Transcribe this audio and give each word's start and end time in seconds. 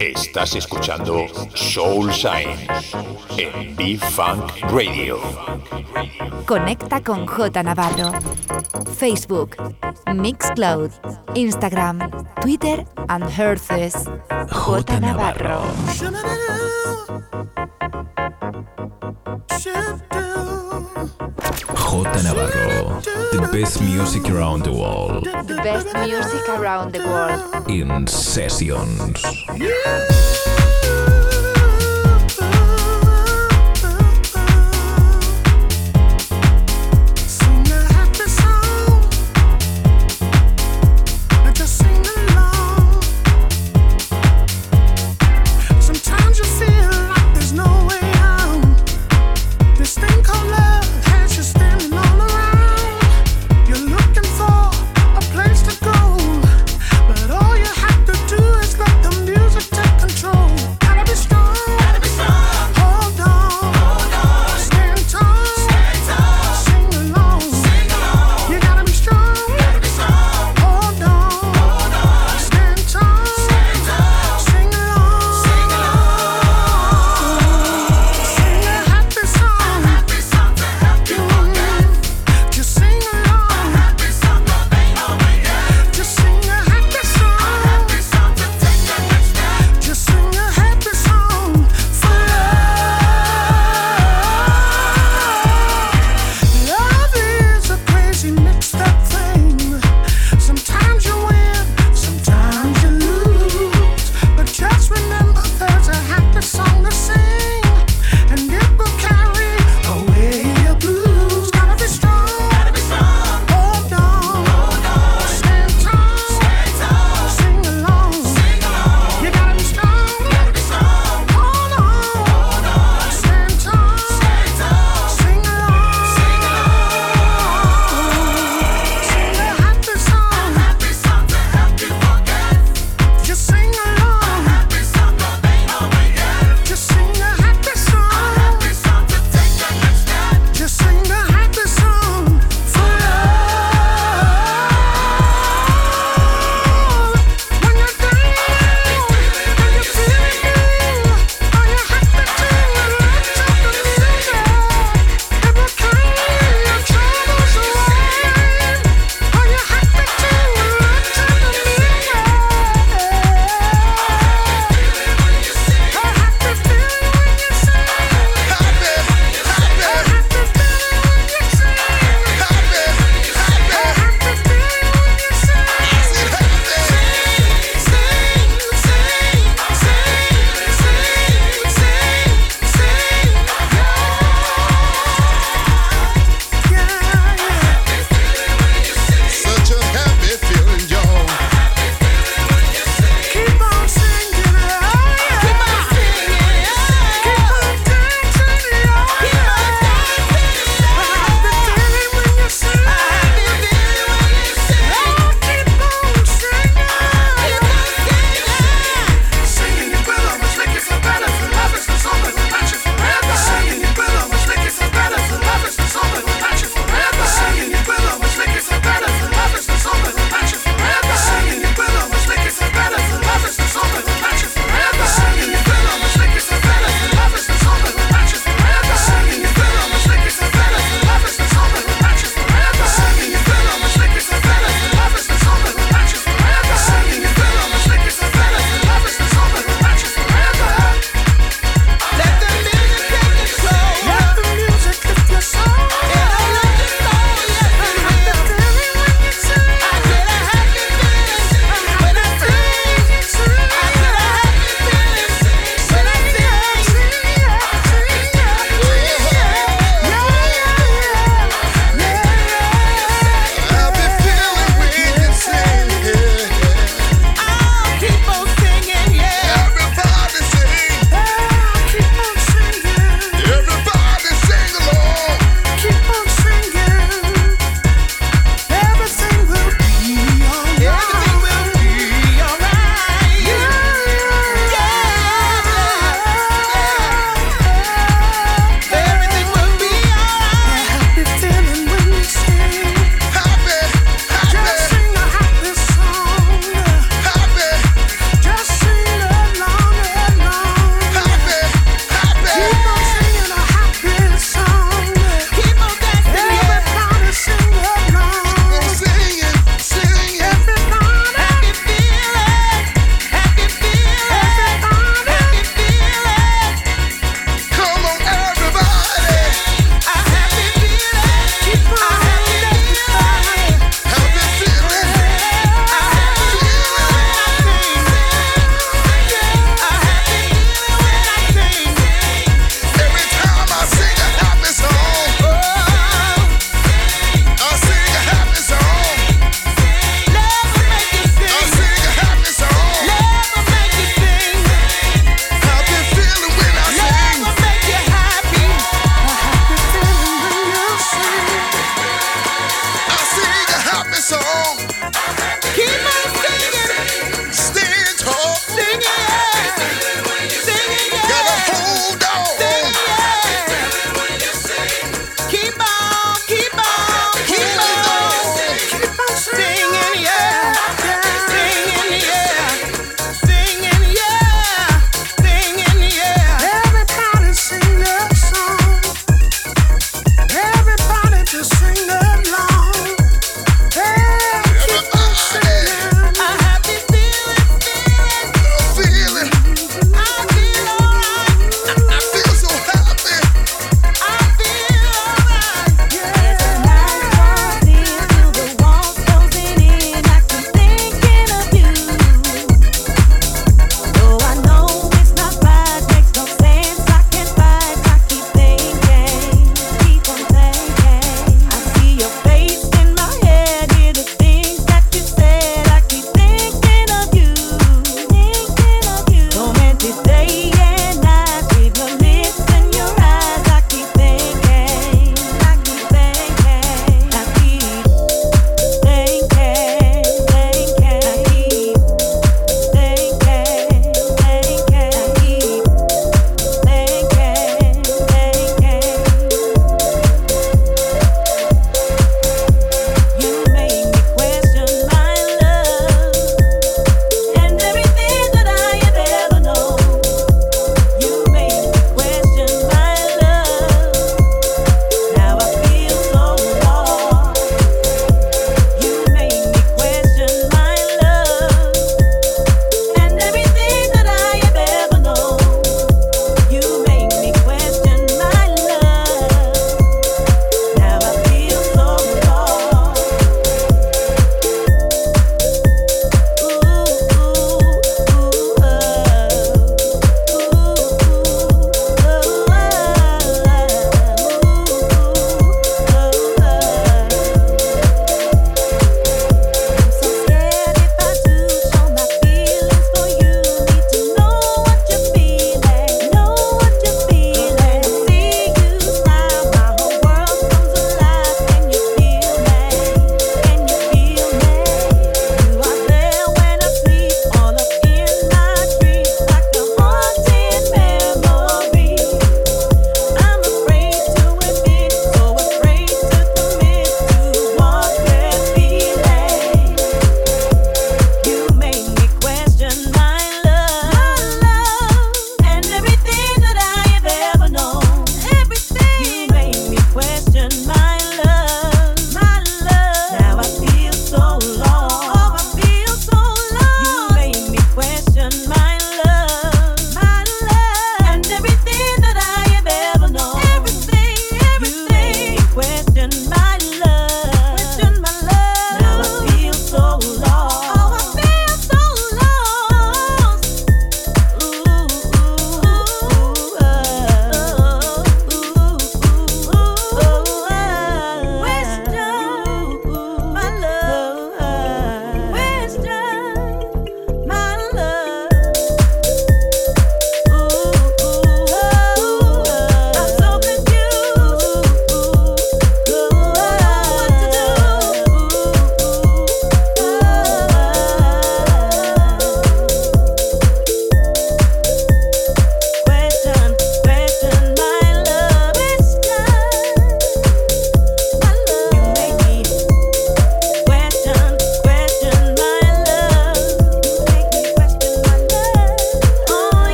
Estás 0.00 0.56
escuchando 0.56 1.26
Soul 1.54 2.12
Science 2.12 2.96
en 3.36 3.76
B-Funk 3.76 4.60
Radio. 4.70 5.18
Conecta 6.46 7.00
con 7.02 7.26
J 7.26 7.62
Navarro. 7.62 8.12
Facebook, 8.96 9.56
Mixcloud, 10.14 10.90
Instagram, 11.34 12.10
Twitter 12.40 12.86
and 13.08 13.24
Herces. 13.38 13.94
J 14.50 15.00
Navarro. 15.00 15.62
J 15.86 16.10
Navarro, 16.10 17.11
the 23.32 23.48
best 23.52 23.82
music 23.82 24.30
around 24.30 24.64
the 24.64 24.72
world. 24.72 25.24
The 25.24 25.60
best 25.62 25.94
music 25.94 26.48
around 26.48 26.92
the 26.92 27.00
world. 27.00 27.68
In 27.68 28.06
sessions. 28.06 29.22
But 29.46 30.51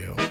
makes 0.00 0.21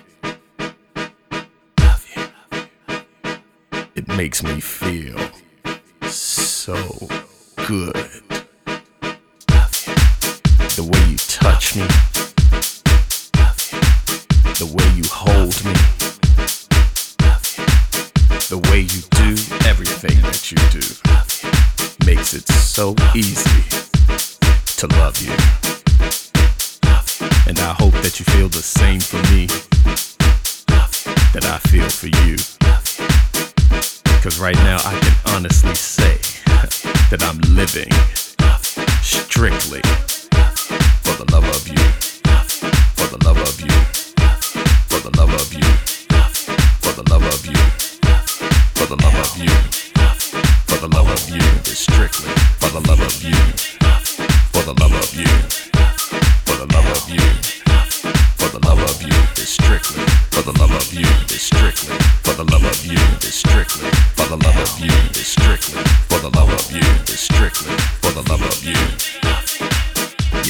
of 64.73 64.79
you. 64.79 64.91
It's 65.09 65.27
strictly 65.27 65.81
for 66.07 66.19
the 66.19 66.29
love 66.35 66.49
of 66.49 66.71
you. 66.71 66.81
It's 67.03 67.19
strictly 67.21 67.75
for 68.01 68.11
the 68.11 68.21
love 68.29 68.41
of 68.41 68.63
you. 68.63 68.75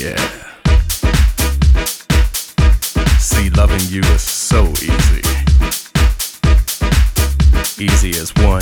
Yeah. 0.01 0.17
See, 3.17 3.49
loving 3.51 3.81
you 3.89 4.01
is 4.11 4.21
so 4.21 4.67
easy. 4.81 5.21
Easy 7.81 8.11
as 8.19 8.33
one, 8.37 8.61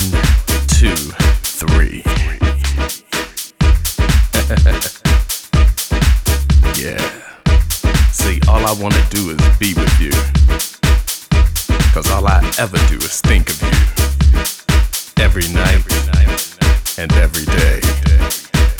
two, 0.68 0.96
three. 1.42 2.02
yeah. 6.80 7.00
See, 8.12 8.40
all 8.48 8.64
I 8.66 8.72
wanna 8.80 9.04
do 9.10 9.30
is 9.30 9.40
be 9.58 9.74
with 9.74 10.00
you. 10.00 10.12
Cause 11.92 12.10
all 12.10 12.26
I 12.26 12.40
ever 12.58 12.78
do 12.88 12.96
is 12.96 13.20
think 13.20 13.50
of 13.50 13.62
you. 13.62 13.89
Every 15.32 15.54
night 15.54 15.86
and 16.98 17.12
every 17.12 17.44
day. 17.44 17.80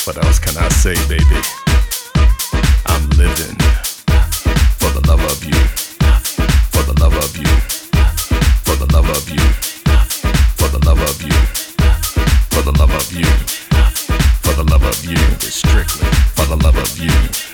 What 0.03 0.17
else 0.25 0.41
can 0.41 0.57
I 0.59 0.69
say, 0.71 0.95
baby? 1.07 1.41
I'm 2.87 3.09
living 3.11 3.55
for 4.81 4.91
the 4.91 5.01
love 5.07 5.23
of 5.31 5.45
you. 5.45 5.55
For 6.73 6.83
the 6.83 7.01
love 7.01 7.15
of 7.15 7.37
you. 7.37 7.47
For 8.65 8.75
the 8.75 8.93
love 8.93 9.09
of 9.11 9.31
you. 9.31 9.39
For 10.59 10.69
the 10.77 10.85
love 10.85 11.01
of 11.01 11.23
you. 11.23 11.39
For 12.51 12.63
the 12.63 12.73
love 12.77 12.91
of 12.91 13.13
you. 13.13 13.27
For 14.43 14.53
the 14.53 14.65
love 14.65 14.83
of 14.83 15.05
you. 15.05 15.19
Strictly 15.49 16.09
for 16.35 16.47
the 16.47 16.57
love 16.57 16.77
of 16.77 16.99
you. 16.99 17.50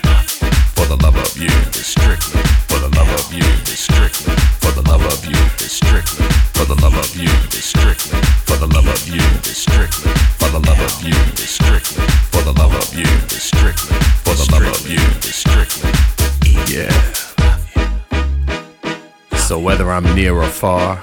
I'm 19.97 20.13
near 20.13 20.35
or 20.35 20.45
far, 20.45 20.97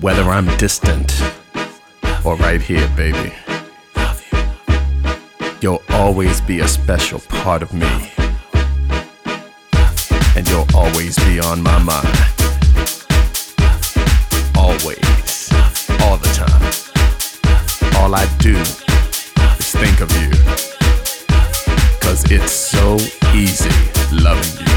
whether 0.00 0.22
I'm 0.22 0.46
distant 0.56 1.22
or 2.24 2.34
right 2.34 2.60
here, 2.60 2.88
baby, 2.96 3.32
you'll 5.60 5.84
always 5.90 6.40
be 6.40 6.58
a 6.58 6.66
special 6.66 7.20
part 7.20 7.62
of 7.62 7.72
me. 7.72 8.10
And 10.34 10.48
you'll 10.48 10.66
always 10.74 11.16
be 11.26 11.38
on 11.38 11.62
my 11.62 11.78
mind. 11.78 12.08
Always. 14.56 15.48
All 16.00 16.16
the 16.16 16.32
time. 16.34 18.02
All 18.02 18.16
I 18.16 18.26
do 18.38 18.56
is 18.56 19.70
think 19.76 20.00
of 20.00 20.10
you. 20.20 20.30
Cause 22.00 22.28
it's 22.32 22.50
so 22.50 22.96
easy 23.32 23.70
loving 24.10 24.66
you. 24.66 24.69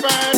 bad. 0.00 0.37